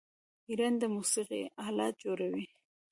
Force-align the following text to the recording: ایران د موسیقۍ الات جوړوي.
ایران 0.49 0.73
د 0.81 0.83
موسیقۍ 0.95 1.43
الات 1.65 1.93
جوړوي. 2.03 2.45